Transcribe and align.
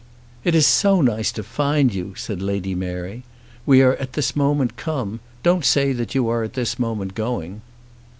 "It 0.43 0.55
is 0.55 0.65
so 0.65 0.99
nice 1.01 1.31
to 1.33 1.43
find 1.43 1.93
you," 1.93 2.15
said 2.15 2.41
Lady 2.41 2.73
Mary. 2.73 3.21
"We 3.67 3.83
are 3.83 3.95
this 4.13 4.35
moment 4.35 4.75
come. 4.75 5.19
Don't 5.43 5.63
say 5.63 5.93
that 5.93 6.15
you 6.15 6.27
are 6.27 6.47
this 6.47 6.79
moment 6.79 7.13
going." 7.13 7.61